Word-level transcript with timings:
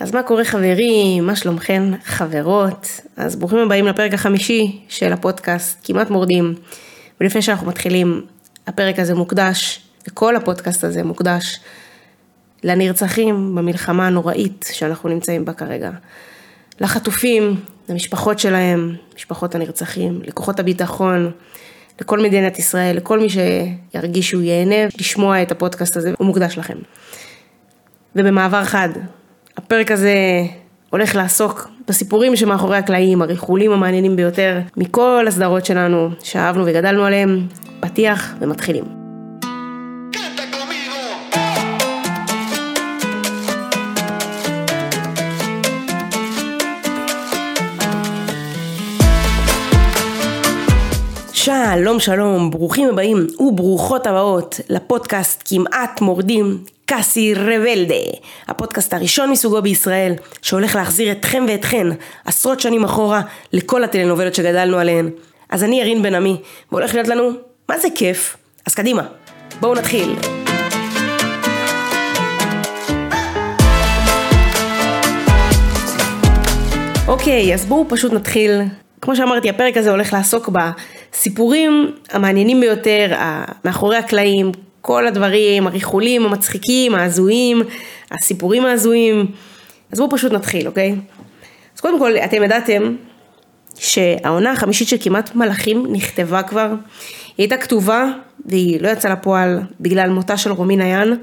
אז 0.00 0.14
מה 0.14 0.22
קורה 0.22 0.44
חברים? 0.44 1.26
מה 1.26 1.36
שלומכן 1.36 1.82
חברות? 2.04 3.00
אז 3.16 3.36
ברוכים 3.36 3.58
הבאים 3.58 3.86
לפרק 3.86 4.14
החמישי 4.14 4.80
של 4.88 5.12
הפודקאסט, 5.12 5.80
כמעט 5.84 6.10
מורדים. 6.10 6.54
ולפני 7.20 7.42
שאנחנו 7.42 7.66
מתחילים, 7.66 8.26
הפרק 8.66 8.98
הזה 8.98 9.14
מוקדש, 9.14 9.80
וכל 10.08 10.36
הפודקאסט 10.36 10.84
הזה 10.84 11.02
מוקדש 11.02 11.60
לנרצחים 12.64 13.54
במלחמה 13.54 14.06
הנוראית 14.06 14.70
שאנחנו 14.72 15.08
נמצאים 15.08 15.44
בה 15.44 15.52
כרגע. 15.52 15.90
לחטופים, 16.80 17.60
למשפחות 17.88 18.38
שלהם, 18.38 18.94
משפחות 19.16 19.54
הנרצחים, 19.54 20.20
לכוחות 20.24 20.60
הביטחון, 20.60 21.30
לכל 22.00 22.20
מדינת 22.20 22.58
ישראל, 22.58 22.96
לכל 22.96 23.18
מי 23.18 23.28
שירגיש 23.28 24.30
שהוא 24.30 24.42
ייהנה 24.42 24.86
לשמוע 24.98 25.42
את 25.42 25.52
הפודקאסט 25.52 25.96
הזה, 25.96 26.12
הוא 26.18 26.26
מוקדש 26.26 26.58
לכם. 26.58 26.76
ובמעבר 28.16 28.64
חד, 28.64 28.88
הפרק 29.56 29.90
הזה 29.90 30.14
הולך 30.90 31.16
לעסוק 31.16 31.68
בסיפורים 31.88 32.36
שמאחורי 32.36 32.76
הקלעים, 32.76 33.22
הריחולים 33.22 33.72
המעניינים 33.72 34.16
ביותר 34.16 34.60
מכל 34.76 35.24
הסדרות 35.28 35.66
שלנו, 35.66 36.10
שאהבנו 36.22 36.66
וגדלנו 36.66 37.04
עליהם, 37.04 37.46
פתיח 37.80 38.34
ומתחילים. 38.40 39.03
שלום 51.44 52.00
שלום, 52.00 52.50
ברוכים 52.50 52.88
הבאים 52.88 53.26
וברוכות 53.38 54.06
הבאות 54.06 54.60
לפודקאסט 54.68 55.42
כמעט 55.46 56.00
מורדים 56.00 56.64
קאסי 56.86 57.34
רבלדה, 57.34 57.94
הפודקאסט 58.48 58.94
הראשון 58.94 59.30
מסוגו 59.30 59.62
בישראל 59.62 60.12
שהולך 60.42 60.76
להחזיר 60.76 61.12
אתכם 61.12 61.44
ואתכן 61.48 61.86
עשרות 62.24 62.60
שנים 62.60 62.84
אחורה 62.84 63.22
לכל 63.52 63.84
הטלנובלות 63.84 64.34
שגדלנו 64.34 64.78
עליהן. 64.78 65.10
אז 65.50 65.64
אני 65.64 65.80
ירין 65.80 66.02
בן 66.02 66.14
עמי, 66.14 66.36
והולך 66.72 66.94
להיות 66.94 67.08
לנו 67.08 67.30
מה 67.68 67.78
זה 67.78 67.88
כיף, 67.94 68.36
אז 68.66 68.74
קדימה, 68.74 69.02
בואו 69.60 69.74
נתחיל. 69.74 70.16
אוקיי, 77.08 77.54
אז 77.54 77.64
בואו 77.64 77.84
פשוט 77.88 78.12
נתחיל. 78.12 78.60
כמו 79.00 79.16
שאמרתי, 79.16 79.50
הפרק 79.50 79.76
הזה 79.76 79.90
הולך 79.90 80.12
לעסוק 80.12 80.48
בסיפורים 81.14 81.90
המעניינים 82.10 82.60
ביותר, 82.60 83.12
מאחורי 83.64 83.96
הקלעים, 83.96 84.52
כל 84.80 85.06
הדברים, 85.06 85.66
הריחולים 85.66 86.26
המצחיקים, 86.26 86.94
ההזויים, 86.94 87.62
הסיפורים 88.10 88.64
ההזויים. 88.66 89.26
אז 89.92 89.98
בואו 89.98 90.10
פשוט 90.10 90.32
נתחיל, 90.32 90.66
אוקיי? 90.66 90.94
אז 91.74 91.80
קודם 91.80 91.98
כל, 91.98 92.16
אתם 92.16 92.42
ידעתם 92.42 92.96
שהעונה 93.74 94.52
החמישית 94.52 94.88
של 94.88 94.96
כמעט 95.00 95.34
מלאכים 95.34 95.86
נכתבה 95.92 96.42
כבר. 96.42 96.68
היא 96.68 97.44
הייתה 97.44 97.56
כתובה 97.56 98.04
והיא 98.46 98.80
לא 98.80 98.88
יצאה 98.88 99.12
לפועל 99.12 99.60
בגלל 99.80 100.10
מותה 100.10 100.36
של 100.36 100.52
רומין 100.52 100.80
עיין. 100.80 101.16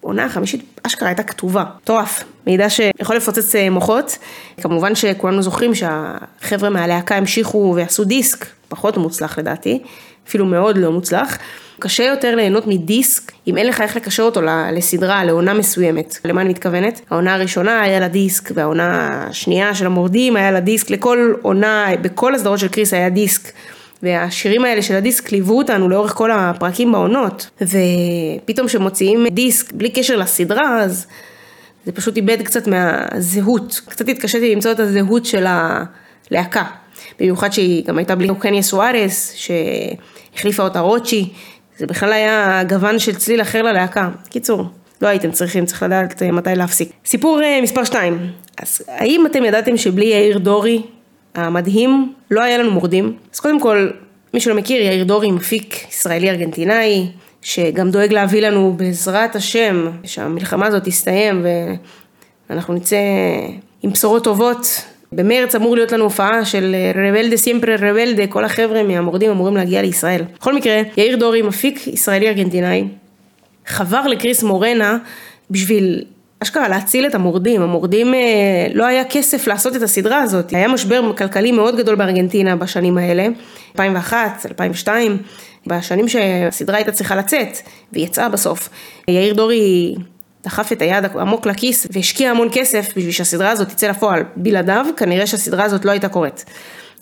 עונה 0.00 0.24
החמישית 0.24 0.80
אשכרה 0.82 1.08
הייתה 1.08 1.22
כתובה, 1.22 1.64
מטורף, 1.82 2.24
מידע 2.46 2.70
שיכול 2.70 3.16
לפוצץ 3.16 3.54
אה, 3.54 3.70
מוחות. 3.70 4.18
כמובן 4.60 4.94
שכולנו 4.94 5.42
זוכרים 5.42 5.74
שהחבר'ה 5.74 6.70
מהלהקה 6.70 7.16
המשיכו 7.16 7.72
ועשו 7.76 8.04
דיסק, 8.04 8.46
פחות 8.68 8.96
מוצלח 8.96 9.38
לדעתי, 9.38 9.82
אפילו 10.28 10.46
מאוד 10.46 10.78
לא 10.78 10.92
מוצלח. 10.92 11.38
קשה 11.78 12.04
יותר 12.04 12.36
ליהנות 12.36 12.66
מדיסק 12.66 13.32
אם 13.46 13.58
אין 13.58 13.66
לך 13.66 13.80
איך 13.80 13.96
לקשר 13.96 14.22
אותו 14.22 14.40
לסדרה, 14.72 15.24
לעונה 15.24 15.54
מסוימת. 15.54 16.18
למה 16.24 16.40
אני 16.40 16.48
מתכוונת? 16.48 17.00
העונה 17.10 17.34
הראשונה 17.34 17.80
היה 17.80 18.00
לה 18.00 18.08
דיסק, 18.08 18.50
והעונה 18.54 19.24
השנייה 19.28 19.74
של 19.74 19.86
המורדים 19.86 20.36
היה 20.36 20.50
לה 20.50 20.60
דיסק, 20.60 20.90
לכל 20.90 21.34
עונה, 21.42 21.86
בכל 22.02 22.34
הסדרות 22.34 22.58
של 22.58 22.68
קריס 22.68 22.94
היה 22.94 23.08
דיסק. 23.08 23.52
והשירים 24.02 24.64
האלה 24.64 24.82
של 24.82 24.94
הדיסק 24.94 25.32
ליוו 25.32 25.58
אותנו 25.58 25.88
לאורך 25.88 26.12
כל 26.12 26.30
הפרקים 26.30 26.92
בעונות, 26.92 27.50
ופתאום 27.60 28.66
כשמוציאים 28.66 29.26
דיסק 29.28 29.72
בלי 29.72 29.90
קשר 29.90 30.16
לסדרה, 30.16 30.82
אז 30.82 31.06
זה 31.86 31.92
פשוט 31.92 32.16
איבד 32.16 32.42
קצת 32.42 32.66
מהזהות, 32.66 33.80
קצת 33.88 34.08
התקשיתי 34.08 34.54
למצוא 34.54 34.72
את 34.72 34.80
הזהות 34.80 35.26
של 35.26 35.46
הלהקה, 35.46 36.64
במיוחד 37.20 37.52
שהיא 37.52 37.84
גם 37.86 37.98
הייתה 37.98 38.14
בלי 38.14 38.28
קניה 38.38 38.62
סוארס, 38.62 39.32
שהחליפה 39.34 40.62
אותה 40.62 40.80
רוצ'י, 40.80 41.28
זה 41.78 41.86
בכלל 41.86 42.12
היה 42.12 42.62
גוון 42.68 42.98
של 42.98 43.14
צליל 43.14 43.42
אחר 43.42 43.62
ללהקה. 43.62 44.10
קיצור, 44.28 44.64
לא 45.02 45.08
הייתם 45.08 45.30
צריכים, 45.30 45.66
צריך 45.66 45.82
לדעת 45.82 46.22
אה, 46.22 46.32
מתי 46.32 46.50
להפסיק. 46.54 46.90
סיפור 47.06 47.40
uh, 47.40 47.62
מספר 47.62 47.84
2, 47.84 48.30
אז 48.62 48.82
האם 48.88 49.26
אתם 49.26 49.44
ידעתם 49.44 49.76
שבלי 49.76 50.04
יאיר 50.04 50.38
דורי 50.38 50.82
המדהים 51.36 52.12
לא 52.30 52.42
היה 52.42 52.58
לנו 52.58 52.70
מורדים? 52.70 53.16
אז 53.34 53.40
קודם 53.40 53.60
כל, 53.60 53.88
מי 54.34 54.40
שלא 54.40 54.54
מכיר, 54.54 54.82
יאיר 54.82 55.04
דורי 55.04 55.30
מפיק 55.30 55.88
ישראלי 55.88 56.30
ארגנטינאי, 56.30 57.06
שגם 57.42 57.90
דואג 57.90 58.12
להביא 58.12 58.40
לנו 58.40 58.74
בעזרת 58.76 59.36
השם, 59.36 59.90
שהמלחמה 60.04 60.66
הזאת 60.66 60.84
תסתיים 60.84 61.46
ואנחנו 62.50 62.74
נצא 62.74 62.96
עם 63.82 63.90
בשורות 63.90 64.24
טובות 64.24 64.82
במרץ 65.12 65.54
אמור 65.54 65.76
להיות 65.76 65.92
לנו 65.92 66.04
הופעה 66.04 66.44
של 66.44 66.76
רבלדה 67.08 67.36
סימפרה 67.36 67.74
רבלדה, 67.74 68.26
כל 68.26 68.44
החבר'ה 68.44 68.82
מהמורדים 68.82 69.30
אמורים 69.30 69.56
להגיע 69.56 69.82
לישראל. 69.82 70.22
בכל 70.38 70.54
מקרה, 70.54 70.82
יאיר 70.96 71.16
דורי, 71.16 71.42
מפיק 71.42 71.86
ישראלי 71.86 72.28
ארגנטינאי, 72.28 72.84
חבר 73.66 74.06
לקריס 74.06 74.42
מורנה 74.42 74.98
בשביל 75.50 76.04
אשכרה 76.42 76.68
להציל 76.68 77.06
את 77.06 77.14
המורדים, 77.14 77.62
המורדים 77.62 78.14
אה, 78.14 78.66
לא 78.74 78.84
היה 78.86 79.04
כסף 79.04 79.46
לעשות 79.46 79.76
את 79.76 79.82
הסדרה 79.82 80.18
הזאת, 80.18 80.52
היה 80.52 80.68
משבר 80.68 81.12
כלכלי 81.16 81.52
מאוד 81.52 81.76
גדול 81.76 81.94
בארגנטינה 81.94 82.56
בשנים 82.56 82.98
האלה, 82.98 83.26
2001, 83.72 84.46
2002, 84.46 85.18
בשנים 85.66 86.08
שהסדרה 86.08 86.76
הייתה 86.76 86.92
צריכה 86.92 87.16
לצאת, 87.16 87.58
והיא 87.92 88.04
יצאה 88.04 88.28
בסוף. 88.28 88.68
יאיר 89.08 89.34
דורי 89.34 89.94
דחף 90.44 90.72
את 90.72 90.82
היד 90.82 91.04
עמוק 91.04 91.46
לכיס 91.46 91.86
והשקיע 91.90 92.30
המון 92.30 92.48
כסף 92.52 92.88
בשביל 92.96 93.12
שהסדרה 93.12 93.50
הזאת 93.50 93.68
תצא 93.68 93.88
לפועל. 93.88 94.22
בלעדיו, 94.36 94.86
כנראה 94.96 95.26
שהסדרה 95.26 95.64
הזאת 95.64 95.84
לא 95.84 95.90
הייתה 95.90 96.08
קורית. 96.08 96.44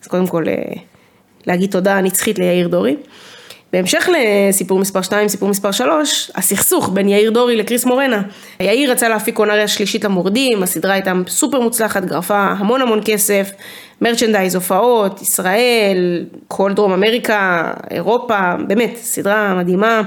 אז 0.03 0.09
קודם 0.09 0.27
כל, 0.27 0.45
אה, 0.49 0.55
להגיד 1.47 1.71
תודה 1.71 2.01
נצחית 2.01 2.39
ליאיר 2.39 2.69
דורי. 2.69 2.97
בהמשך 3.75 4.09
לסיפור 4.13 4.79
מספר 4.79 5.03
2, 5.03 5.29
סיפור 5.29 5.49
מספר 5.49 5.73
3, 5.73 6.31
הסכסוך 6.35 6.91
בין 6.93 7.09
יאיר 7.09 7.31
דורי 7.31 7.57
לקריס 7.57 7.85
מורנה. 7.85 8.23
יאיר 8.61 8.93
רצה 8.93 9.09
להפיק 9.09 9.39
עונה 9.39 9.69
שלישית 9.69 10.05
למורדים, 10.05 10.63
הסדרה 10.63 10.93
הייתה 10.93 11.13
סופר 11.29 11.61
מוצלחת, 11.61 12.05
גרפה 12.05 12.39
המון 12.59 12.81
המון 12.81 13.01
כסף, 13.05 13.51
מרצ'נדייז, 14.01 14.55
הופעות, 14.55 15.23
ישראל, 15.23 16.25
כל 16.49 16.73
דרום 16.73 16.93
אמריקה, 16.93 17.73
אירופה, 17.91 18.39
באמת, 18.67 18.97
סדרה 18.97 19.55
מדהימה. 19.55 20.03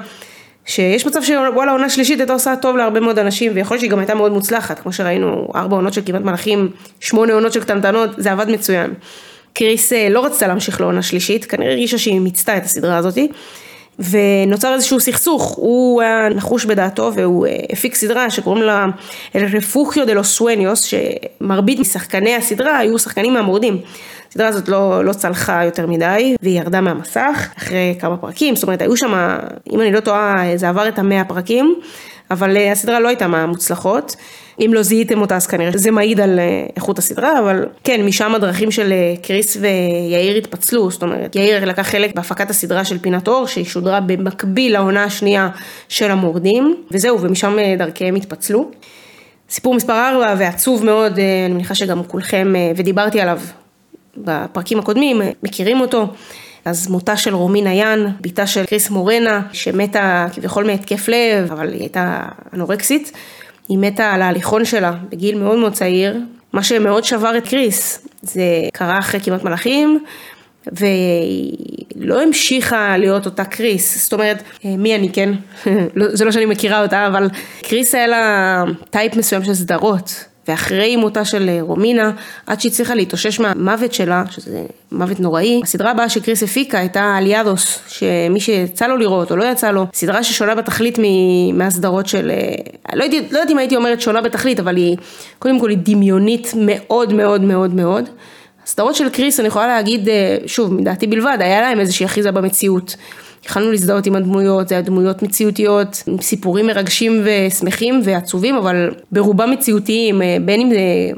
שיש 0.66 1.06
מצב 1.06 1.24
שוואלה 1.24 1.72
עונה 1.72 1.90
שלישית 1.90 2.20
הייתה 2.20 2.34
עושה 2.34 2.56
טוב 2.56 2.78
להרבה 2.78 3.00
מאוד 3.00 3.20
אנשים 3.20 3.52
ויכול 3.56 3.76
להיות 3.76 3.80
שהיא 3.80 3.92
גם 3.92 4.00
הייתה 4.00 4.16
מאוד 4.16 4.32
מוצלחת 4.32 4.80
כמו 4.80 4.94
שראינו 4.94 5.48
ארבע 5.56 5.76
עונות 5.76 5.94
של 5.94 6.02
כמעט 6.06 6.22
מלאכים 6.22 6.70
שמונה 7.00 7.34
עונות 7.34 7.54
של 7.54 7.62
קטנטנות 7.62 8.10
זה 8.18 8.32
עבד 8.32 8.50
מצוין. 8.50 8.94
קריס 9.57 9.94
אה, 9.94 10.09
לא 10.09 10.25
רצתה 10.25 10.47
להמשיך 10.47 10.81
לעונה 10.81 11.01
שלישית 11.01 11.45
כנראה 11.45 11.72
הרגישה 11.72 11.97
שהיא 11.97 12.19
מיצתה 12.19 12.57
את 12.57 12.63
הסדרה 12.63 12.97
הזאתי 12.97 13.28
ונוצר 14.00 14.73
איזשהו 14.73 15.00
סכסוך 15.00 15.44
הוא 15.44 16.01
היה 16.01 16.29
נחוש 16.29 16.66
בדעתו 16.66 17.12
והוא 17.16 17.47
אה, 17.47 17.57
הפיק 17.72 17.95
סדרה 17.95 18.29
שקוראים 18.29 18.63
לה 18.63 18.85
רפוחיו 19.35 20.06
דה 20.06 20.13
לוס 20.13 20.35
סואניוס 20.35 20.81
שמרבית 20.84 21.79
משחקני 21.79 22.35
הסדרה 22.35 22.78
היו 22.78 23.00
שחקנים 23.00 23.34
מהמורדים. 23.34 23.81
הסדרה 24.29 24.47
הזאת 24.47 24.69
לא, 24.69 25.06
לא 25.06 25.13
צלחה 25.13 25.66
יותר 25.66 25.88
מדי, 25.88 26.35
והיא 26.41 26.59
ירדה 26.59 26.81
מהמסך 26.81 27.47
אחרי 27.57 27.95
כמה 28.00 28.18
פרקים, 28.18 28.56
זאת 28.56 28.63
אומרת 28.63 28.81
היו 28.81 28.97
שם, 28.97 29.38
אם 29.72 29.81
אני 29.81 29.91
לא 29.91 30.00
טועה, 30.00 30.44
זה 30.56 30.69
עבר 30.69 30.88
את 30.88 31.00
המאה 31.00 31.24
פרקים, 31.24 31.75
אבל 32.32 32.58
אה, 32.58 32.72
הסדרה 32.72 33.00
לא 33.00 33.08
הייתה 33.08 33.28
מהמוצלחות. 33.28 34.16
אם 34.66 34.72
לא 34.74 34.84
זיהיתם 34.84 35.22
אותה 35.22 35.36
אז 35.36 35.48
כנראה 35.48 35.72
זה 35.78 35.92
מעיד 35.92 36.20
על 36.20 36.40
אה, 36.40 36.66
איכות 36.76 37.00
הסדרה, 37.00 37.40
אבל 37.40 37.66
כן, 37.84 38.06
משם 38.06 38.36
הדרכים 38.36 38.72
של 38.72 38.92
אה, 38.92 39.13
קריס 39.24 39.57
ויאיר 39.62 40.38
התפצלו, 40.38 40.92
זאת 40.92 41.04
אומרת, 41.04 41.36
יאיר 41.36 41.66
לקח 41.66 41.88
חלק 41.88 42.16
בהפקת 42.16 42.50
הסדרה 42.50 42.86
של 42.86 43.00
פינת 43.00 43.28
אור, 43.28 43.48
שהיא 43.48 43.66
שודרה 43.66 44.00
במקביל 44.00 44.74
לעונה 44.74 45.04
השנייה 45.04 45.50
של 45.90 46.12
המורדים, 46.12 46.75
וזהו, 46.92 47.22
ומשם 47.22 47.57
דרכיהם 47.78 48.16
התפצלו. 48.16 48.72
סיפור 49.50 49.75
מספר 49.75 49.94
4 49.94 50.36
ועצוב 50.38 50.86
מאוד, 50.86 51.19
אני 51.19 51.54
מניחה 51.54 51.75
שגם 51.75 52.04
כולכם, 52.04 52.54
ודיברתי 52.75 53.22
עליו 53.22 53.40
בפרקים 54.18 54.80
הקודמים, 54.80 55.22
מכירים 55.44 55.81
אותו. 55.81 56.07
אז 56.69 56.88
מותה 56.88 57.18
של 57.18 57.36
רומין 57.36 57.68
עיין, 57.68 58.08
בתה 58.22 58.48
של 58.48 58.66
קריס 58.66 58.90
מורנה, 58.90 59.42
שמתה 59.52 60.28
כביכול 60.34 60.66
מהתקף 60.66 61.08
לב, 61.08 61.52
אבל 61.52 61.74
היא 61.74 61.80
הייתה 61.80 62.22
אנורקסית. 62.54 63.12
היא 63.69 63.78
מתה 63.78 64.12
על 64.12 64.22
ההליכון 64.22 64.66
שלה 64.66 64.94
בגיל 65.10 65.38
מאוד 65.38 65.58
מאוד 65.58 65.74
צעיר, 65.74 66.18
מה 66.54 66.64
שמאוד 66.64 67.04
שבר 67.04 67.38
את 67.38 67.48
קריס. 67.48 68.08
זה 68.22 68.44
קרה 68.74 69.00
אחרי 69.00 69.19
כמעט 69.19 69.44
מלאכים, 69.44 70.00
והיא 70.72 71.58
לא 71.96 72.22
המשיכה 72.22 72.98
להיות 72.98 73.25
אותה 73.25 73.46
קריס, 73.46 74.04
זאת 74.04 74.13
אומרת, 74.13 74.44
מי 74.63 74.96
אני 74.96 75.10
כן, 75.13 75.34
לא, 75.96 76.16
זה 76.16 76.25
לא 76.25 76.31
שאני 76.31 76.46
מכירה 76.46 76.84
אותה, 76.84 77.08
אבל 77.08 77.30
קריס 77.62 77.96
היה 77.96 78.08
לה 78.08 78.63
טייפ 78.90 79.16
מסוים 79.16 79.44
של 79.44 79.54
סדרות, 79.54 80.25
ואחרי 80.48 80.96
מותה 80.96 81.26
של 81.26 81.50
רומינה, 81.62 82.12
עד 82.48 82.62
שהיא 82.62 82.72
הצליחה 82.72 82.96
להתאושש 82.96 83.40
מהמוות 83.40 83.94
שלה, 83.94 84.24
שזה 84.30 84.64
מוות 84.92 85.20
נוראי, 85.20 85.62
הסדרה 85.64 85.92
הבאה 85.92 86.10
שקריס 86.10 86.44
הפיקה 86.44 86.80
הייתה 86.80 87.18
אליאדוס, 87.18 87.80
שמי 87.88 88.40
שיצא 88.40 88.88
לו 88.88 88.98
לראות 88.98 89.32
או 89.32 89.36
לא 89.36 89.44
יצא 89.44 89.72
לו, 89.72 89.86
סדרה 89.94 90.24
ששונה 90.24 90.56
בתכלית 90.56 91.00
מהסדרות 91.54 92.08
של, 92.08 92.32
לא 92.94 93.04
יודעת, 93.04 93.32
לא 93.32 93.38
יודעת 93.38 93.52
אם 93.52 93.58
הייתי 93.58 93.76
אומרת 93.76 94.02
שונה 94.02 94.22
בתכלית, 94.22 94.60
אבל 94.60 94.76
היא, 94.76 94.98
קודם 95.40 95.60
כל 95.60 95.70
היא 95.70 95.78
דמיונית 95.84 96.54
מאוד 96.56 97.14
מאוד 97.14 97.42
מאוד 97.42 97.74
מאוד. 97.74 98.10
הסדרות 98.66 98.96
של 98.96 99.10
קריס, 99.10 99.40
אני 99.40 99.48
יכולה 99.48 99.68
להגיד, 99.68 100.10
שוב, 100.46 100.74
מדעתי 100.74 101.08
בלבד, 101.08 101.38
היה 101.40 101.62
להם 101.62 101.80
איזושהי 101.80 102.06
אחיזה 102.06 102.32
במציאות. 102.32 102.96
יכלנו 103.48 103.72
להזדהות 103.72 104.06
עם 104.06 104.16
הדמויות, 104.16 104.68
זה 104.68 104.76
היה 104.76 104.82
דמויות 104.82 105.22
מציאותיות, 105.22 106.04
עם 106.08 106.22
סיפורים 106.22 106.68
מרגשים 106.68 107.24
ושמחים 107.24 108.02
ועצובים, 108.04 108.56
אבל 108.56 108.92
ברובם 109.12 109.52
מציאותיים, 109.52 110.22
אה, 110.22 110.38
בין 110.46 110.62
אם 110.62 110.70
זה, 110.70 110.78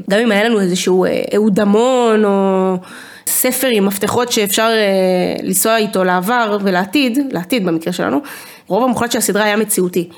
גם 0.09 0.19
אם 0.19 0.31
היה 0.31 0.43
לנו 0.43 0.59
איזשהו 0.59 1.05
אה, 1.05 1.21
אהודמון 1.35 2.25
או 2.25 2.75
ספר 3.27 3.67
עם 3.67 3.85
מפתחות 3.85 4.31
שאפשר 4.31 4.69
אה, 4.71 5.43
לנסוע 5.43 5.77
איתו 5.77 6.03
לעבר 6.03 6.57
ולעתיד, 6.63 7.19
לעתיד 7.31 7.65
במקרה 7.65 7.93
שלנו, 7.93 8.21
רוב 8.67 8.83
המוחלט 8.83 9.11
של 9.11 9.17
הסדרה 9.17 9.43
היה 9.43 9.57
מציאותי. 9.57 10.09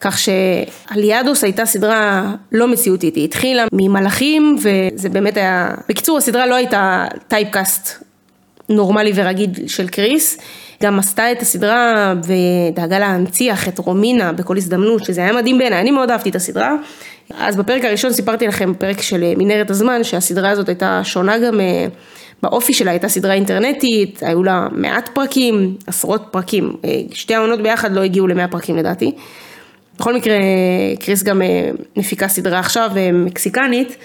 כך 0.00 0.18
שאליאדוס 0.18 1.44
הייתה 1.44 1.66
סדרה 1.66 2.32
לא 2.52 2.68
מציאותית, 2.68 3.16
היא 3.16 3.24
התחילה 3.24 3.64
ממלאכים 3.72 4.56
וזה 4.58 5.08
באמת 5.08 5.36
היה, 5.36 5.70
בקיצור 5.88 6.18
הסדרה 6.18 6.46
לא 6.46 6.54
הייתה 6.54 7.06
טייפקאסט 7.28 8.04
נורמלי 8.68 9.12
ורגיל 9.14 9.50
של 9.66 9.88
קריס, 9.88 10.38
גם 10.82 10.98
עשתה 10.98 11.32
את 11.32 11.42
הסדרה 11.42 12.14
ודאגה 12.24 12.98
להנציח 12.98 13.68
את 13.68 13.78
רומינה 13.78 14.32
בכל 14.32 14.56
הזדמנות, 14.56 15.04
שזה 15.04 15.20
היה 15.20 15.32
מדהים 15.32 15.58
בעיניי, 15.58 15.80
אני 15.80 15.90
מאוד 15.90 16.10
אהבתי 16.10 16.30
את 16.30 16.34
הסדרה. 16.34 16.74
אז 17.38 17.56
בפרק 17.56 17.84
הראשון 17.84 18.12
סיפרתי 18.12 18.46
לכם, 18.46 18.72
פרק 18.74 19.02
של 19.02 19.32
מנהרת 19.36 19.70
הזמן, 19.70 20.04
שהסדרה 20.04 20.50
הזאת 20.50 20.68
הייתה 20.68 21.00
שונה 21.04 21.38
גם 21.38 21.60
אה, 21.60 21.86
באופי 22.42 22.74
שלה, 22.74 22.90
הייתה 22.90 23.08
סדרה 23.08 23.34
אינטרנטית, 23.34 24.22
היו 24.22 24.42
לה 24.42 24.68
מעט 24.72 25.08
פרקים, 25.08 25.76
עשרות 25.86 26.28
פרקים, 26.30 26.76
אה, 26.84 27.00
שתי 27.12 27.34
העונות 27.34 27.62
ביחד 27.62 27.92
לא 27.92 28.00
הגיעו 28.00 28.26
למאה 28.26 28.48
פרקים 28.48 28.76
לדעתי. 28.76 29.12
בכל 29.98 30.14
מקרה, 30.14 30.36
קריס 31.00 31.22
גם 31.22 31.42
אה, 31.42 31.70
מפיקה 31.96 32.28
סדרה 32.28 32.58
עכשיו 32.58 32.90
מקסיקנית, 33.12 33.96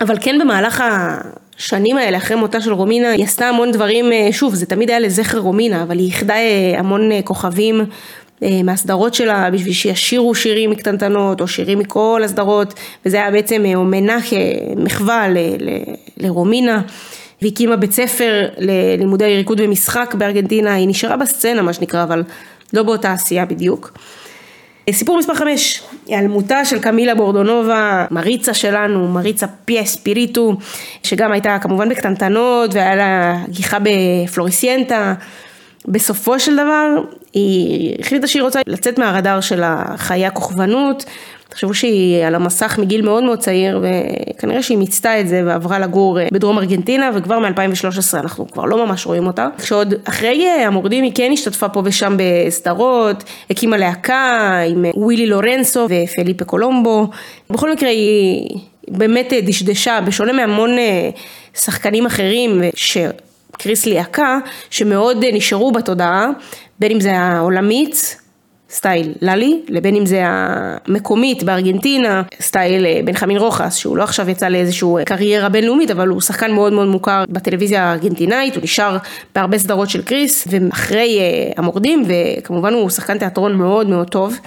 אבל 0.00 0.16
כן 0.20 0.38
במהלך 0.40 0.84
השנים 1.58 1.96
האלה 1.96 2.16
אחרי 2.16 2.36
מותה 2.36 2.60
של 2.60 2.72
רומינה 2.72 3.10
היא 3.10 3.24
עשתה 3.24 3.48
המון 3.48 3.72
דברים, 3.72 4.12
אה, 4.12 4.28
שוב 4.32 4.54
זה 4.54 4.66
תמיד 4.66 4.90
היה 4.90 5.00
לזכר 5.00 5.38
רומינה, 5.38 5.82
אבל 5.82 5.98
היא 5.98 6.06
איחדה 6.06 6.34
אה, 6.34 6.74
המון 6.78 7.12
אה, 7.12 7.22
כוכבים 7.24 7.84
מהסדרות 8.64 9.14
שלה 9.14 9.50
בשביל 9.50 9.72
שישירו 9.72 10.34
שירים 10.34 10.70
מקטנטנות 10.70 11.40
או 11.40 11.48
שירים 11.48 11.78
מכל 11.78 12.22
הסדרות 12.24 12.74
וזה 13.06 13.16
היה 13.16 13.30
בעצם 13.30 13.64
אומנה 13.74 14.18
כמחווה 14.22 15.26
לרומינה 16.16 16.82
והקימה 17.42 17.76
בית 17.76 17.92
ספר 17.92 18.48
ללימודי 18.58 19.36
ריקוד 19.36 19.60
ומשחק 19.60 20.14
בארגנטינה, 20.18 20.74
היא 20.74 20.88
נשארה 20.88 21.16
בסצנה 21.16 21.62
מה 21.62 21.72
שנקרא 21.72 22.02
אבל 22.02 22.22
לא 22.72 22.82
באותה 22.82 23.12
עשייה 23.12 23.44
בדיוק. 23.44 23.98
סיפור 24.92 25.18
מספר 25.18 25.34
5, 25.34 25.82
היעלמותה 26.06 26.64
של 26.64 26.78
קמילה 26.78 27.14
בורדונובה, 27.14 28.06
מריצה 28.10 28.54
שלנו, 28.54 29.08
מריצה 29.08 29.46
פיה 29.64 29.84
ספיריטו, 29.84 30.56
שגם 31.02 31.32
הייתה 31.32 31.58
כמובן 31.58 31.88
בקטנטנות 31.88 32.74
והיה 32.74 32.96
לה 32.96 33.36
גיחה 33.48 33.78
בפלוריסיינטה. 33.82 35.14
בסופו 35.88 36.40
של 36.40 36.54
דבר 36.56 37.02
היא 37.32 37.96
החליטה 38.00 38.26
שהיא 38.26 38.42
רוצה 38.42 38.60
לצאת 38.66 38.98
מהרדאר 38.98 39.40
של 39.40 39.62
החיי 39.64 40.26
הכוכבנות 40.26 41.04
תחשבו 41.48 41.74
שהיא 41.74 42.24
על 42.24 42.34
המסך 42.34 42.78
מגיל 42.78 43.02
מאוד 43.02 43.24
מאוד 43.24 43.38
צעיר 43.38 43.82
וכנראה 43.82 44.62
שהיא 44.62 44.78
מיצתה 44.78 45.20
את 45.20 45.28
זה 45.28 45.42
ועברה 45.46 45.78
לגור 45.78 46.20
אה, 46.20 46.28
בדרום 46.32 46.58
ארגנטינה 46.58 47.10
וכבר 47.14 47.38
מ-2013 47.38 48.18
אנחנו 48.18 48.48
כבר 48.50 48.64
לא 48.64 48.86
ממש 48.86 49.06
רואים 49.06 49.26
אותה. 49.26 49.48
כשעוד 49.58 49.94
אחרי 50.04 50.46
אה, 50.46 50.66
המורדים 50.66 51.04
היא 51.04 51.12
כן 51.14 51.30
השתתפה 51.32 51.68
פה 51.68 51.82
ושם 51.84 52.16
בסדרות, 52.18 53.24
הקימה 53.50 53.76
להקה 53.76 54.52
עם 54.68 54.84
אה, 54.84 54.90
ווילי 54.94 55.26
לורנסו 55.26 55.88
ופליפה 55.90 56.44
קולומבו. 56.44 57.06
בכל 57.50 57.72
מקרה 57.72 57.88
היא 57.88 58.58
באמת 58.88 59.32
דשדשה, 59.42 60.00
בשונה 60.06 60.32
מהמון 60.32 60.70
שחקנים 61.54 62.06
אחרים 62.06 62.62
שקריס 63.58 63.86
ליהקה, 63.86 64.38
שמאוד 64.70 65.24
נשארו 65.32 65.72
בתודעה, 65.72 66.30
בין 66.78 66.92
אם 66.92 67.00
זה 67.00 67.18
העולמית 67.18 68.16
סטייל 68.70 69.12
ללי, 69.22 69.60
לבין 69.68 69.96
אם 69.96 70.06
זה 70.06 70.22
המקומית 70.24 71.42
בארגנטינה, 71.42 72.22
סטייל 72.40 72.86
אה, 72.86 73.00
בנחמין 73.04 73.36
רוחס, 73.36 73.76
שהוא 73.76 73.96
לא 73.96 74.02
עכשיו 74.02 74.30
יצא 74.30 74.48
לאיזשהו 74.48 74.98
קריירה 75.06 75.48
בינלאומית, 75.48 75.90
אבל 75.90 76.08
הוא 76.08 76.20
שחקן 76.20 76.52
מאוד 76.52 76.72
מאוד 76.72 76.88
מוכר 76.88 77.24
בטלוויזיה 77.28 77.84
הארגנטינאית, 77.84 78.54
הוא 78.54 78.62
נשאר 78.62 78.96
בהרבה 79.34 79.58
סדרות 79.58 79.90
של 79.90 80.02
קריס, 80.02 80.48
ואחרי 80.50 81.18
אה, 81.18 81.52
המורדים, 81.56 82.04
וכמובן 82.08 82.72
הוא 82.72 82.90
שחקן 82.90 83.18
תיאטרון 83.18 83.54
מאוד 83.54 83.88
מאוד 83.88 84.08
טוב. 84.08 84.38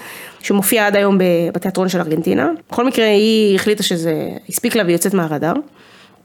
שמופיע 0.43 0.87
עד 0.87 0.95
היום 0.95 1.17
בתיאטרון 1.53 1.89
של 1.89 1.99
ארגנטינה. 1.99 2.49
בכל 2.71 2.85
מקרה 2.85 3.05
היא 3.05 3.55
החליטה 3.55 3.83
שזה 3.83 4.13
הספיק 4.49 4.75
לה 4.75 4.83
והיא 4.83 4.95
יוצאת 4.95 5.13
מהרדאר. 5.13 5.53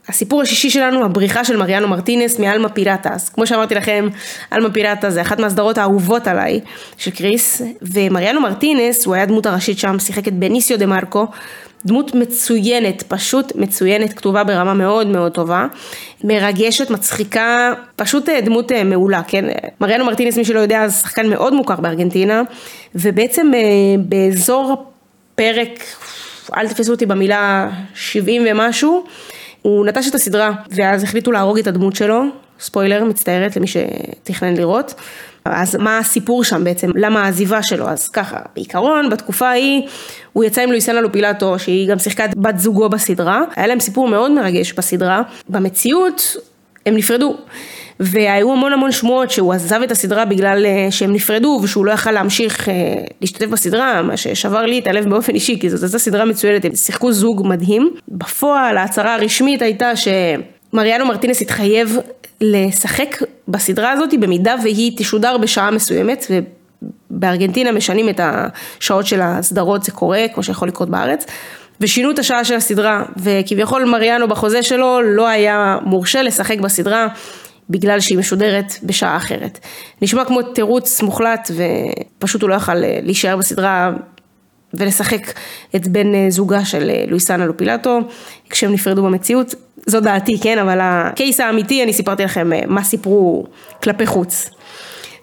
הסיפור 0.09 0.41
השישי 0.41 0.69
שלנו, 0.69 1.05
הבריחה 1.05 1.43
של 1.43 1.57
מריאנו 1.57 1.87
מרטינס 1.87 2.39
מאלמה 2.39 2.69
פירטס. 2.69 3.29
כמו 3.29 3.47
שאמרתי 3.47 3.75
לכם, 3.75 4.07
אלמה 4.53 4.69
פירטס 4.69 5.13
זה 5.13 5.21
אחת 5.21 5.39
מהסדרות 5.39 5.77
האהובות 5.77 6.27
עליי 6.27 6.59
של 6.97 7.11
קריס, 7.11 7.61
ומריאנו 7.81 8.41
מרטינס, 8.41 9.05
הוא 9.05 9.15
היה 9.15 9.25
דמות 9.25 9.45
הראשית 9.45 9.79
שם, 9.79 9.99
שיחק 9.99 10.27
את 10.27 10.33
בניסיו 10.33 10.79
דה 10.79 10.85
מרקו, 10.85 11.27
דמות 11.85 12.15
מצוינת, 12.15 13.03
פשוט 13.07 13.55
מצוינת, 13.55 14.13
כתובה 14.13 14.43
ברמה 14.43 14.73
מאוד 14.73 15.07
מאוד 15.07 15.31
טובה, 15.31 15.67
מרגשת, 16.23 16.89
מצחיקה, 16.89 17.73
פשוט 17.95 18.29
אה, 18.29 18.41
דמות 18.41 18.71
אה, 18.71 18.83
מעולה, 18.83 19.21
כן? 19.27 19.45
מריאנו 19.81 20.05
מרטינס, 20.05 20.37
מי 20.37 20.45
שלא 20.45 20.59
יודע, 20.59 20.87
זה 20.87 20.97
שחקן 20.97 21.29
מאוד 21.29 21.53
מוכר 21.53 21.75
בארגנטינה, 21.75 22.41
ובעצם 22.95 23.51
אה, 23.53 23.59
באזור 23.99 24.91
פרק, 25.35 25.83
אל 26.57 26.67
תפסו 26.67 26.91
אותי 26.91 27.05
במילה 27.05 27.69
70 27.95 28.43
ומשהו, 28.49 29.05
הוא 29.61 29.85
נטש 29.85 30.07
את 30.07 30.15
הסדרה, 30.15 30.51
ואז 30.71 31.03
החליטו 31.03 31.31
להרוג 31.31 31.59
את 31.59 31.67
הדמות 31.67 31.95
שלו, 31.95 32.23
ספוילר, 32.59 33.03
מצטערת 33.03 33.55
למי 33.55 33.67
שתכנן 33.67 34.57
לראות. 34.57 34.93
אז 35.45 35.75
מה 35.75 35.97
הסיפור 35.97 36.43
שם 36.43 36.63
בעצם, 36.63 36.91
למה 36.95 37.23
העזיבה 37.23 37.63
שלו, 37.63 37.89
אז 37.89 38.07
ככה, 38.07 38.37
בעיקרון 38.55 39.09
בתקופה 39.09 39.47
ההיא 39.47 39.81
הוא 40.33 40.43
יצא 40.43 40.61
עם 40.61 40.69
לואיסנה 40.69 41.01
לופילטו 41.01 41.59
שהיא 41.59 41.89
גם 41.89 41.99
שיחקה 41.99 42.25
את 42.25 42.37
בת 42.37 42.59
זוגו 42.59 42.89
בסדרה, 42.89 43.41
היה 43.55 43.67
להם 43.67 43.79
סיפור 43.79 44.07
מאוד 44.07 44.31
מרגש 44.31 44.73
בסדרה, 44.73 45.21
במציאות 45.49 46.35
הם 46.85 46.95
נפרדו. 46.95 47.37
והיו 47.99 48.51
המון 48.51 48.73
המון 48.73 48.91
שמועות 48.91 49.31
שהוא 49.31 49.53
עזב 49.53 49.81
את 49.81 49.91
הסדרה 49.91 50.25
בגלל 50.25 50.65
אה, 50.65 50.87
שהם 50.91 51.13
נפרדו 51.13 51.59
ושהוא 51.63 51.85
לא 51.85 51.91
יכל 51.91 52.11
להמשיך 52.11 52.69
אה, 52.69 52.73
להשתתף 53.21 53.45
בסדרה, 53.45 54.01
מה 54.01 54.17
ששבר 54.17 54.65
לי 54.65 54.79
את 54.79 54.87
הלב 54.87 55.09
באופן 55.09 55.35
אישי, 55.35 55.59
כי 55.59 55.69
זאת 55.69 55.83
הייתה 55.83 55.99
סדרה 55.99 56.25
מצוינת, 56.25 56.65
הם 56.65 56.75
שיחקו 56.75 57.11
זוג 57.11 57.47
מדהים. 57.47 57.91
בפועל 58.07 58.77
ההצהרה 58.77 59.15
הרשמית 59.15 59.61
הייתה 59.61 59.91
שמריאנו 59.95 61.05
מרטינס 61.05 61.41
התחייב 61.41 61.97
לשחק 62.41 63.21
בסדרה 63.47 63.91
הזאת 63.91 64.09
במידה 64.19 64.55
והיא 64.63 64.97
תשודר 64.97 65.37
בשעה 65.37 65.71
מסוימת, 65.71 66.25
ובארגנטינה 67.11 67.71
משנים 67.71 68.09
את 68.09 68.19
השעות 68.23 69.05
של 69.05 69.21
הסדרות, 69.21 69.83
זה 69.83 69.91
קורה, 69.91 70.25
כמו 70.33 70.43
שיכול 70.43 70.67
לקרות 70.67 70.89
בארץ. 70.89 71.25
ושינו 71.81 72.11
את 72.11 72.19
השעה 72.19 72.43
של 72.43 72.53
הסדרה, 72.55 73.03
וכביכול 73.17 73.85
מריאנו 73.85 74.27
בחוזה 74.27 74.63
שלו 74.63 75.01
לא 75.01 75.27
היה 75.27 75.77
מורשה 75.83 76.21
לשחק 76.21 76.59
בסדרה, 76.59 77.07
בגלל 77.69 77.99
שהיא 77.99 78.17
משודרת 78.17 78.73
בשעה 78.83 79.17
אחרת. 79.17 79.59
נשמע 80.01 80.25
כמו 80.25 80.41
תירוץ 80.41 81.01
מוחלט 81.01 81.51
ופשוט 82.17 82.41
הוא 82.41 82.49
לא 82.49 82.55
יכל 82.55 82.83
אה, 82.83 82.99
להישאר 83.03 83.37
בסדרה 83.37 83.91
ולשחק 84.73 85.33
את 85.75 85.87
בן 85.87 86.15
אה, 86.15 86.25
זוגה 86.29 86.65
של 86.65 86.89
אה, 86.89 87.03
לואיסנה 87.07 87.45
לופילטו 87.45 87.99
כשהם 88.49 88.71
נפרדו 88.71 89.03
במציאות. 89.03 89.55
זו 89.85 89.99
דעתי, 89.99 90.39
כן, 90.41 90.59
אבל 90.59 90.79
הקייס 90.81 91.39
האמיתי, 91.39 91.83
אני 91.83 91.93
סיפרתי 91.93 92.23
לכם 92.23 92.49
מה 92.67 92.83
סיפרו 92.83 93.45
כלפי 93.83 94.05
חוץ. 94.05 94.49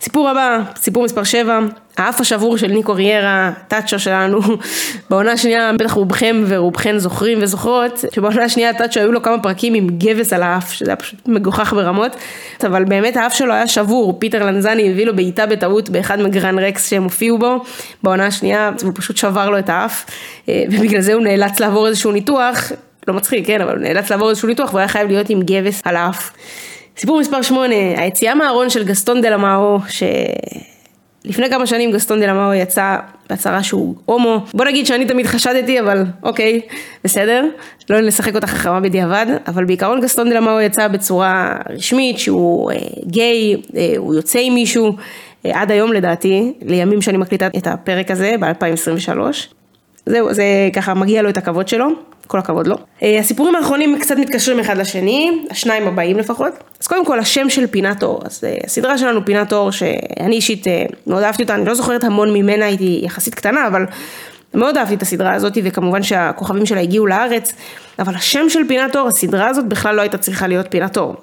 סיפור 0.04 0.28
הבא, 0.28 0.61
סיפור 0.76 1.04
מספר 1.04 1.25
7, 1.25 1.61
האף 1.96 2.20
השבור 2.20 2.56
של 2.58 2.66
ניקו 2.66 2.94
ריירה, 2.94 3.52
טאצ'ו 3.68 3.99
שלנו, 3.99 4.40
בעונה 5.11 5.32
השנייה 5.32 5.73
בטח 5.78 5.92
רובכם 5.92 6.44
ורובכן 6.46 6.99
זוכרים 6.99 7.38
וזוכרות, 7.40 8.04
שבעונה 8.14 8.44
השנייה 8.44 8.75
טאצ'ו 8.75 9.00
היו 9.00 9.12
לו 9.12 9.23
כמה 9.23 9.42
פרקים 9.42 9.75
עם 9.75 9.88
גבס 9.99 10.32
על 10.32 10.42
האף, 10.42 10.73
שזה 10.73 10.90
היה 10.90 10.96
פשוט 10.96 11.28
מגוחך 11.28 11.73
ברמות, 11.73 12.16
אבל 12.66 12.84
באמת 12.84 13.16
האף 13.16 13.34
שלו 13.34 13.52
היה 13.52 13.68
שבור, 13.68 14.16
פיטר 14.18 14.46
לנזני 14.46 14.90
הביא 14.90 15.06
לו 15.06 15.16
בעיטה 15.16 15.46
בטעות 15.46 15.88
באחד 15.88 16.20
מגראן 16.20 16.58
רקס 16.58 16.90
שהם 16.90 17.02
הופיעו 17.02 17.38
בו, 17.38 17.64
בעונה 18.02 18.26
השנייה 18.26 18.70
הוא 18.82 18.92
פשוט 18.94 19.16
שבר 19.16 19.50
לו 19.50 19.58
את 19.58 19.68
האף, 19.68 20.04
אה, 20.49 20.64
ובגלל 20.70 21.00
זה 21.00 21.14
הוא 21.14 21.23
נאלץ 21.23 21.61
לעבור 21.61 21.87
איזשהו 21.87 22.12
ניתוח, 22.12 22.73
לא 23.08 23.14
מצחיק, 23.14 23.46
כן, 23.46 23.61
אבל 23.61 23.73
הוא 23.73 23.82
נאלץ 23.82 24.11
לעבור 24.11 24.30
איזשהו 24.30 24.49
ניתוח 24.49 24.68
והוא 24.68 24.78
היה 24.78 24.88
חייב 24.88 25.08
להיות 25.08 25.30
עם 25.30 25.42
גבס 25.42 25.82
על 25.84 25.96
האף. 25.96 26.30
סיפור 26.96 27.20
מספר 27.20 27.42
8, 27.42 27.74
היציאה 27.96 28.34
מהארון 28.34 28.70
של 28.70 28.84
גסטון 28.84 29.20
דלמאו, 29.20 29.78
לפני 31.24 31.50
כמה 31.50 31.66
שנים 31.66 31.92
גסטון 31.92 32.20
דלמאו 32.20 32.54
יצא 32.54 32.96
בהצהרה 33.30 33.62
שהוא 33.62 33.94
הומו. 34.04 34.44
בוא 34.54 34.64
נגיד 34.64 34.86
שאני 34.86 35.06
תמיד 35.06 35.26
חשדתי, 35.26 35.80
אבל 35.80 36.04
אוקיי, 36.22 36.60
בסדר. 37.04 37.44
לא 37.90 38.00
נשחק 38.00 38.34
אותה 38.34 38.46
חכמה 38.46 38.80
בדיעבד, 38.80 39.26
אבל 39.46 39.64
בעיקרון 39.64 40.00
גסטון 40.00 40.30
דלמאו 40.30 40.60
יצא 40.60 40.88
בצורה 40.88 41.56
רשמית 41.70 42.18
שהוא 42.18 42.70
אה, 42.70 42.76
גיי, 43.06 43.56
אה, 43.76 43.94
הוא 43.96 44.14
יוצא 44.14 44.38
עם 44.42 44.54
מישהו. 44.54 44.96
אה, 45.46 45.60
עד 45.60 45.70
היום 45.70 45.92
לדעתי, 45.92 46.52
לימים 46.62 47.02
שאני 47.02 47.18
מקליטה 47.18 47.46
את 47.56 47.66
הפרק 47.66 48.10
הזה, 48.10 48.34
ב-2023. 48.40 49.18
זהו, 50.06 50.34
זה 50.34 50.44
ככה 50.73 50.94
מגיע 50.94 51.23
לו 51.23 51.28
את 51.28 51.37
הכבוד 51.37 51.68
שלו. 51.68 51.88
כל 52.26 52.38
הכבוד 52.38 52.66
לו. 52.66 52.76
אה, 53.02 53.18
הסיפורים 53.18 53.56
האחרונים 53.56 53.99
קצת 53.99 54.16
מתקשרים 54.16 54.61
אחד 54.61 54.76
לשני, 54.76 55.44
השניים 55.50 55.88
הבאים 55.88 56.18
לפחות. 56.18 56.52
אז 56.80 56.87
קודם 56.87 57.06
כל 57.06 57.18
השם 57.18 57.50
של 57.50 57.66
פינת 57.66 58.02
אור, 58.02 58.20
אז 58.25 58.44
אה, 58.44 58.56
הסדרה 58.64 58.99
שלנו 58.99 59.25
פינת 59.25 59.52
אור, 59.52 59.70
שאני 59.70 60.37
אישית 60.37 60.68
אה, 60.68 60.84
מאוד 61.06 61.23
אהבתי 61.23 61.42
אותה, 61.42 61.54
אני 61.54 61.64
לא 61.64 61.75
זוכרת 61.75 62.04
המון 62.04 62.32
ממנה, 62.32 62.64
הייתי 62.64 63.00
יחסית 63.02 63.34
קטנה, 63.34 63.66
אבל 63.66 63.87
מאוד 64.54 64.76
אהבתי 64.76 64.94
את 64.94 65.02
הסדרה 65.02 65.34
הזאת, 65.34 65.58
וכמובן 65.64 66.02
שהכוכבים 66.02 66.66
שלה 66.66 66.80
הגיעו 66.80 67.06
לארץ, 67.06 67.54
אבל 67.99 68.14
השם 68.14 68.49
של 68.49 68.68
פינת 68.68 68.96
אור, 68.96 69.08
הסדרה 69.08 69.49
הזאת 69.49 69.66
בכלל 69.66 69.94
לא 69.94 70.00
הייתה 70.00 70.18
צריכה 70.18 70.46
להיות 70.46 70.66
פינת 70.70 70.96
אור. 70.96 71.14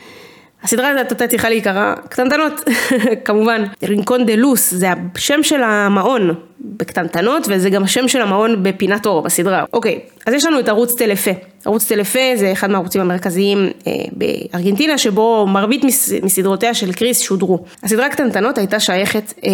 הסדרה 0.63 0.89
הזאת 0.89 1.12
הייתה 1.12 1.27
צריכה 1.27 1.50
להיקרא 1.50 1.96
קטנטנות, 2.10 2.62
כמובן. 3.25 3.63
רינקון 3.84 4.25
דה 4.25 4.36
לוס 4.36 4.72
זה 4.72 4.88
השם 5.15 5.44
של 5.44 5.63
המעון 5.63 6.36
בקטנטנות, 6.62 7.48
וזה 7.50 7.70
גם 7.70 7.84
השם 7.84 8.08
של 8.08 8.22
המעון 8.22 8.63
בפינת 8.63 9.06
אור 9.06 9.22
בסדרה. 9.22 9.63
אוקיי, 9.74 10.00
אז 10.25 10.34
יש 10.34 10.46
לנו 10.46 10.60
את 10.60 10.70
ערוץ 10.70 10.96
טלפה. 10.96 11.32
ערוץ 11.65 11.88
טלפה 11.88 12.20
זה 12.36 12.51
אחד 12.51 12.70
מהערוצים 12.70 13.01
המרכזיים 13.01 13.70
אה, 13.88 13.91
בארגנטינה, 14.12 14.98
שבו 14.98 15.48
מרבית 15.48 15.84
מס, 15.84 16.12
מסדרותיה 16.24 16.74
של 16.74 16.94
קריס 16.94 17.20
שודרו. 17.20 17.60
הסדרה 17.84 18.10
קטנטנות 18.10 18.58
הייתה 18.58 18.80
שייכת 18.80 19.34
אה, 19.46 19.51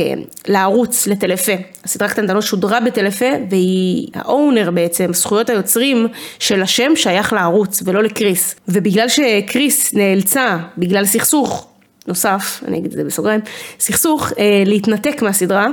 לערוץ, 0.48 1.08
לטלפה. 1.08 1.52
הסדרה 1.84 2.10
קטנטנות 2.10 2.44
שודרה 2.44 2.80
בטלפה, 2.80 3.26
והיא 3.50 4.08
האונר 4.14 4.72
בעצם, 4.72 5.14
זכויות 5.14 5.50
היוצרים 5.50 6.08
של 6.40 6.62
השם 6.62 6.92
שייך 6.96 7.34
לערוץ 7.34 7.84
ולא 7.86 8.04
לקריס. 8.04 8.56
ובגלל 8.68 9.08
שקריס 9.10 9.94
נאלצה, 9.94 10.58
בגלל 10.78 11.06
סכסוך, 11.06 11.68
נוסף, 12.08 12.64
אני 12.68 12.78
אגיד 12.78 12.92
את 12.92 12.98
זה 12.98 13.04
בסוגריים, 13.04 13.42
סכסוך 13.80 14.32
אה, 14.40 14.64
להתנתק 14.66 15.22
מהסדרה, 15.22 15.68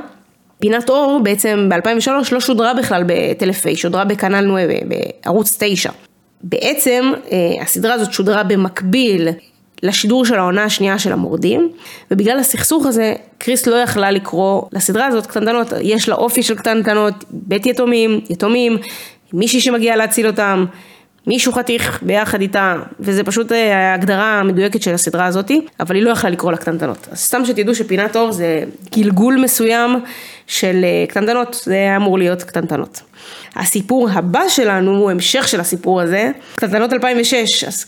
פינת 0.58 0.90
אור 0.90 1.20
בעצם 1.22 1.68
ב-2003 1.70 2.10
לא 2.32 2.40
שודרה 2.40 2.74
בכלל 2.74 3.04
בטלפה, 3.06 3.68
היא 3.68 3.76
שודרה 3.76 4.04
בכנל 4.04 4.40
נועה, 4.40 4.64
בערוץ 5.24 5.56
9. 5.58 5.90
בעצם 6.44 7.12
אה, 7.32 7.62
הסדרה 7.62 7.94
הזאת 7.94 8.12
שודרה 8.12 8.42
במקביל 8.42 9.28
לשידור 9.82 10.24
של 10.24 10.34
העונה 10.34 10.64
השנייה 10.64 10.98
של 10.98 11.12
המורדים, 11.12 11.72
ובגלל 12.10 12.38
הסכסוך 12.38 12.86
הזה, 12.86 13.14
קריס 13.38 13.66
לא 13.66 13.76
יכלה 13.76 14.10
לקרוא 14.10 14.62
לסדרה 14.72 15.06
הזאת 15.06 15.26
קטנטנות, 15.26 15.72
יש 15.82 16.08
לה 16.08 16.14
אופי 16.14 16.42
של 16.42 16.54
קטנטנות, 16.54 17.24
בית 17.30 17.66
יתומים, 17.66 18.20
יתומים, 18.30 18.78
מישהי 19.32 19.60
שמגיעה 19.60 19.96
להציל 19.96 20.26
אותם, 20.26 20.64
מישהו 21.26 21.52
חתיך 21.52 22.02
ביחד 22.02 22.40
איתה, 22.40 22.76
וזה 23.00 23.24
פשוט 23.24 23.52
אה, 23.52 23.90
ההגדרה 23.90 24.40
המדויקת 24.40 24.82
של 24.82 24.94
הסדרה 24.94 25.26
הזאתי, 25.26 25.60
אבל 25.80 25.94
היא 25.94 26.02
לא 26.02 26.10
יכלה 26.10 26.30
לקרוא 26.30 26.52
לה 26.52 26.56
קטנטנות. 26.58 27.08
אז 27.10 27.18
סתם 27.18 27.44
שתדעו 27.44 27.74
שפינת 27.74 28.16
אור 28.16 28.32
זה 28.32 28.64
גלגול 28.94 29.40
מסוים 29.40 30.00
של 30.46 30.84
אה, 30.84 31.06
קטנטנות, 31.08 31.60
זה 31.64 31.74
היה 31.74 31.96
אמור 31.96 32.18
להיות 32.18 32.42
קטנטנות. 32.42 33.00
הסיפור 33.56 34.08
הבא 34.12 34.48
שלנו 34.48 34.96
הוא 34.96 35.10
המשך 35.10 35.48
של 35.48 35.60
הסיפור 35.60 36.00
הזה, 36.00 36.30
קטנטנות 36.54 36.92
2006, 36.92 37.64
אז 37.64 37.86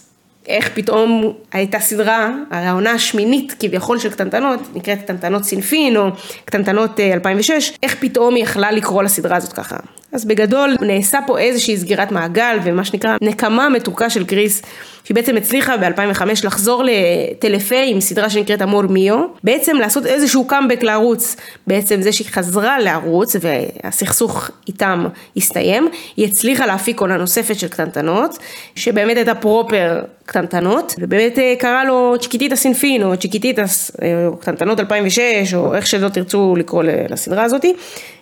איך 0.49 0.71
פתאום 0.75 1.33
הייתה 1.53 1.79
סדרה, 1.79 2.31
הרי 2.51 2.67
העונה 2.67 2.91
השמינית 2.91 3.55
כביכול 3.61 3.99
של 3.99 4.11
קטנטנות, 4.11 4.61
נקראת 4.75 4.99
קטנטנות 5.03 5.45
סינפין 5.45 5.97
או 5.97 6.09
קטנטנות 6.45 7.01
2006, 7.01 7.71
אה, 7.71 7.77
איך 7.83 7.97
פתאום 8.01 8.35
היא 8.35 8.43
יכלה 8.43 8.71
לקרוא 8.71 9.03
לסדרה 9.03 9.37
הזאת 9.37 9.53
ככה. 9.53 9.77
אז 10.17 10.25
בגדול 10.25 10.77
נעשה 10.81 11.19
פה 11.27 11.39
איזושהי 11.39 11.77
סגירת 11.77 12.13
מעגל 12.13 12.59
ומה 12.65 12.85
שנקרא 12.85 13.17
נקמה 13.23 13.69
מתוקה 13.69 14.11
של 14.11 14.25
קריס 14.25 14.63
שהיא 15.05 15.15
בעצם 15.15 15.37
הצליחה 15.37 15.77
ב-2005 15.77 16.23
לחזור 16.45 16.85
לטלפה 16.85 17.77
עם 17.87 18.01
סדרה 18.01 18.31
שנקראת 18.31 18.63
אמור 18.63 18.83
מיו, 18.83 19.27
בעצם 19.45 19.77
לעשות 19.77 20.07
איזשהו 20.07 20.45
קאמבק 20.45 20.83
לערוץ, 20.83 21.37
בעצם 21.67 22.03
זה 22.03 22.13
שהיא 22.13 22.27
חזרה 22.31 22.79
לערוץ 22.79 23.37
והסכסוך 23.41 24.51
איתם 24.69 25.07
הסתיים, 25.37 25.89
היא 26.17 26.27
הצליחה 26.27 26.67
להפיק 26.67 27.01
עונה 27.01 27.17
נוספת 27.17 27.59
של 27.59 27.69
קטנטנות, 27.69 28.39
שבאמת 28.75 29.17
הייתה 29.17 29.35
proper 29.35 30.03
קטנטנות, 30.27 30.95
ובאמת 30.99 31.39
אה, 31.39 31.55
קרא 31.59 31.85
לו 31.85 32.15
Chiquititas 32.21 32.57
sin 32.57 32.80
fin 32.80 33.03
או 33.03 33.17
Chiquititas, 33.17 33.91
אה, 34.03 34.29
קטנטנות 34.41 34.81
2006, 34.81 35.55
או 35.55 35.75
איך 35.75 35.87
שלא 35.87 36.09
תרצו 36.09 36.57
לקרוא 36.57 36.83
לסדרה 37.09 37.45
הזאתי, 37.45 37.75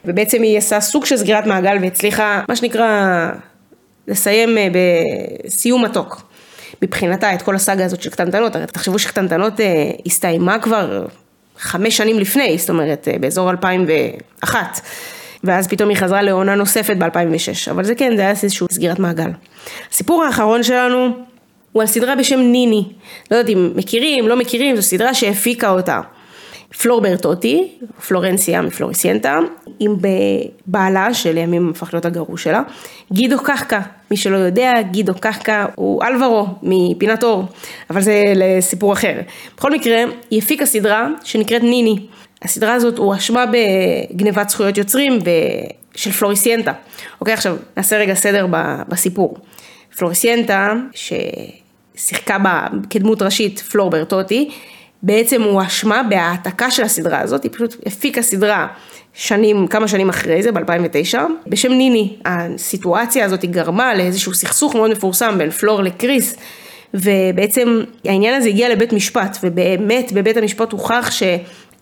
ובעצם 0.04 0.42
היא 0.42 0.58
עשה 0.58 0.80
סוג 0.80 1.04
של 1.04 1.16
סגירת 1.16 1.46
מעגל 1.46 1.78
והצליחה, 1.80 2.42
מה 2.48 2.56
שנקרא, 2.56 3.30
לסיים 4.08 4.58
אה, 4.58 4.68
בסיום 5.46 5.84
מתוק. 5.84 6.22
מבחינתה 6.82 7.34
את 7.34 7.42
כל 7.42 7.54
הסאגה 7.54 7.84
הזאת 7.84 8.02
של 8.02 8.10
קטנטנות, 8.10 8.56
הרי 8.56 8.66
תחשבו 8.66 8.98
שקטנטנות 8.98 9.60
אה, 9.60 9.90
הסתיימה 10.06 10.58
כבר 10.58 11.06
חמש 11.58 11.96
שנים 11.96 12.18
לפני, 12.18 12.58
זאת 12.58 12.70
אומרת 12.70 13.08
אה, 13.08 13.18
באזור 13.18 13.50
2001, 13.50 14.80
ואז 15.44 15.68
פתאום 15.68 15.88
היא 15.88 15.96
חזרה 15.96 16.22
לעונה 16.22 16.54
נוספת 16.54 16.96
ב-2006, 16.96 17.70
אבל 17.70 17.84
זה 17.84 17.94
כן, 17.94 18.16
זה 18.16 18.22
היה 18.22 18.30
איזושהי 18.30 18.66
סגירת 18.70 18.98
מעגל. 18.98 19.30
הסיפור 19.90 20.24
האחרון 20.24 20.62
שלנו 20.62 21.08
הוא 21.72 21.82
על 21.82 21.86
סדרה 21.86 22.16
בשם 22.16 22.40
ניני, 22.40 22.84
לא 23.30 23.36
יודעת 23.36 23.52
אם 23.56 23.72
מכירים, 23.74 24.28
לא 24.28 24.36
מכירים, 24.36 24.76
זו 24.76 24.82
סדרה 24.82 25.14
שהפיקה 25.14 25.70
אותה. 25.70 26.00
פלור 26.82 27.00
ברטוטי, 27.00 27.68
פלורנסיה 28.08 28.62
מפלוריסיינטה, 28.62 29.38
עם 29.80 29.96
בעלה 30.66 31.14
שלימים 31.14 31.70
הפך 31.70 31.94
להיות 31.94 32.04
הגרוש 32.04 32.44
שלה, 32.44 32.62
גידו 33.12 33.38
קחקה, 33.38 33.80
מי 34.10 34.16
שלא 34.16 34.36
יודע, 34.36 34.72
גידו 34.90 35.14
קחקה 35.14 35.66
הוא 35.74 36.04
אלברו 36.04 36.46
מפינת 36.62 37.24
אור, 37.24 37.44
אבל 37.90 38.00
זה 38.00 38.22
לסיפור 38.34 38.92
אחר. 38.92 39.20
בכל 39.56 39.72
מקרה, 39.72 40.04
היא 40.30 40.42
הפיקה 40.42 40.66
סדרה 40.66 41.08
שנקראת 41.24 41.62
ניני. 41.62 42.06
הסדרה 42.42 42.74
הזאת 42.74 42.98
הואשמה 42.98 43.44
בגנבת 43.46 44.48
זכויות 44.48 44.78
יוצרים 44.78 45.18
של 45.94 46.12
פלוריסיינטה. 46.12 46.72
אוקיי, 47.20 47.34
עכשיו 47.34 47.56
נעשה 47.76 47.96
רגע 47.96 48.14
סדר 48.14 48.46
בסיפור. 48.88 49.36
פלוריסיינטה, 49.98 50.72
ששיחקה 50.92 52.38
בה 52.38 52.66
כדמות 52.90 53.22
ראשית 53.22 53.58
פלור 53.58 53.90
ברטוטי, 53.90 54.50
בעצם 55.04 55.42
הואשמה 55.42 56.02
בהעתקה 56.02 56.70
של 56.70 56.82
הסדרה 56.82 57.20
הזאת, 57.20 57.42
היא 57.42 57.50
פשוט 57.54 57.76
הפיקה 57.86 58.22
סדרה 58.22 58.66
שנים, 59.14 59.66
כמה 59.66 59.88
שנים 59.88 60.08
אחרי 60.08 60.42
זה, 60.42 60.52
ב-2009, 60.52 61.18
בשם 61.46 61.72
ניני. 61.72 62.16
הסיטואציה 62.24 63.24
הזאת 63.24 63.44
גרמה 63.44 63.94
לאיזשהו 63.94 64.34
סכסוך 64.34 64.74
מאוד 64.74 64.90
מפורסם 64.90 65.38
בין 65.38 65.50
פלור 65.50 65.82
לקריס, 65.82 66.36
ובעצם 66.94 67.80
העניין 68.04 68.34
הזה 68.34 68.48
הגיע 68.48 68.68
לבית 68.68 68.92
משפט, 68.92 69.38
ובאמת 69.42 70.12
בבית 70.12 70.36
המשפט 70.36 70.72
הוכח 70.72 71.10
ש... 71.10 71.22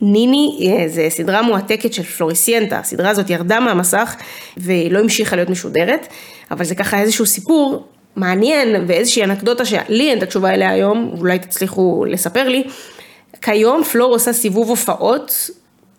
ניני 0.05 0.59
אה, 0.67 0.89
זה 0.89 1.07
סדרה 1.11 1.43
מועתקת 1.43 1.93
של 1.93 2.03
פלוריסיינטה, 2.03 2.79
הסדרה 2.79 3.11
הזאת 3.11 3.31
ירדה 3.31 3.61
מהמסך 3.61 4.17
והיא 4.57 4.93
לא 4.93 4.99
המשיכה 4.99 5.37
להיות 5.37 5.51
משודרת, 5.51 6.07
אבל 6.51 6.65
זה 6.65 6.75
ככה 6.75 7.01
איזשהו 7.01 7.27
סיפור 7.27 7.87
מעניין 8.17 8.85
ואיזושהי 8.87 9.25
אנקדוטה 9.25 9.65
שלי 9.65 10.11
אין 10.11 10.19
את 10.19 10.23
התשובה 10.23 10.51
אליה 10.51 10.71
היום, 10.71 11.15
אולי 11.19 11.39
תצליחו 11.39 12.05
לספר 12.09 12.49
לי, 12.49 12.65
כיום 13.43 13.85
פלור 13.85 14.13
עושה 14.13 14.33
סיבוב 14.33 14.69
הופעות 14.69 15.51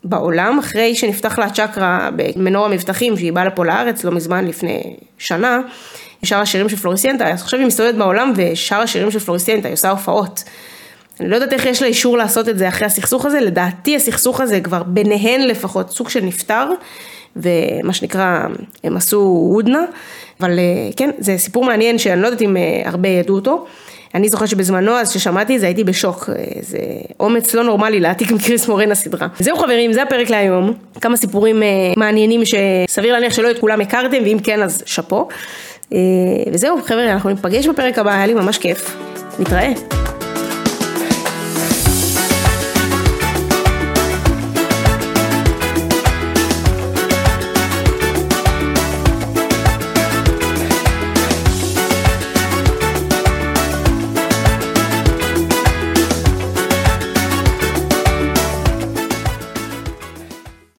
בעולם, 0.03 0.59
אחרי 0.59 0.95
שנפתח 0.95 1.39
לה 1.39 1.49
צ'קרה 1.49 2.09
במנור 2.15 2.65
המבטחים, 2.65 3.17
שהיא 3.17 3.33
באה 3.33 3.45
לפה 3.45 3.65
לארץ 3.65 4.03
לא 4.03 4.11
מזמן, 4.11 4.45
לפני 4.45 4.95
שנה, 5.17 5.59
שר 6.23 6.39
השירים 6.39 6.69
של 6.69 6.75
פלוריסיינטה, 6.75 7.29
אז 7.29 7.41
עכשיו 7.41 7.59
היא 7.59 7.67
מסתובבת 7.67 7.95
בעולם 7.95 8.33
ושר 8.35 8.75
השירים 8.75 9.11
של 9.11 9.19
פלוריסיינטה, 9.19 9.67
היא 9.67 9.73
עושה 9.73 9.89
הופעות. 9.89 10.43
אני 11.19 11.29
לא 11.29 11.35
יודעת 11.35 11.53
איך 11.53 11.65
יש 11.65 11.81
לה 11.81 11.87
אישור 11.87 12.17
לעשות 12.17 12.49
את 12.49 12.57
זה 12.57 12.67
אחרי 12.67 12.87
הסכסוך 12.87 13.25
הזה, 13.25 13.39
לדעתי 13.39 13.95
הסכסוך 13.95 14.41
הזה 14.41 14.61
כבר 14.61 14.83
ביניהן 14.83 15.41
לפחות 15.41 15.89
סוג 15.89 16.09
של 16.09 16.21
נפטר, 16.25 16.69
ומה 17.35 17.93
שנקרא, 17.93 18.39
הם 18.83 18.97
עשו 18.97 19.19
הודנה, 19.53 19.81
אבל 20.39 20.59
אה, 20.59 20.63
כן, 20.95 21.09
זה 21.17 21.37
סיפור 21.37 21.65
מעניין 21.65 21.97
שאני 21.97 22.21
לא 22.21 22.27
יודעת 22.27 22.41
אם 22.41 22.57
אה, 22.57 22.81
הרבה 22.85 23.09
ידעו 23.09 23.35
אותו. 23.35 23.65
אני 24.15 24.29
זוכרת 24.29 24.47
שבזמנו, 24.49 24.91
אז 24.91 25.11
ששמעתי 25.11 25.55
את 25.55 25.59
זה, 25.59 25.65
הייתי 25.65 25.83
בשוק. 25.83 26.29
זה 26.61 26.77
אומץ 27.19 27.53
לא 27.53 27.63
נורמלי 27.63 27.99
להעתיק 27.99 28.31
מקריס 28.31 28.67
מורן 28.67 28.91
הסדרה. 28.91 29.27
זהו 29.39 29.57
חברים, 29.57 29.93
זה 29.93 30.03
הפרק 30.03 30.29
להיום. 30.29 30.73
כמה 31.01 31.17
סיפורים 31.17 31.63
אה, 31.63 31.67
מעניינים 31.97 32.41
שסביר 32.45 33.13
להניח 33.13 33.33
שלא 33.33 33.51
את 33.51 33.59
כולם 33.59 33.81
הכרתם, 33.81 34.17
ואם 34.23 34.37
כן, 34.43 34.61
אז 34.61 34.83
שאפו. 34.85 35.27
אה, 35.93 35.97
וזהו, 36.53 36.77
חבר'ה, 36.83 37.11
אנחנו 37.11 37.29
ניפגש 37.29 37.67
בפרק 37.67 37.99
הבא, 37.99 38.13
היה 38.13 38.27
לי 38.27 38.33
ממש 38.33 38.57
כיף. 38.57 38.95
נתראה. 39.39 40.02